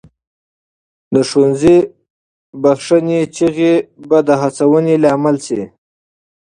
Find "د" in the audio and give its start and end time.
1.13-1.15, 4.27-4.29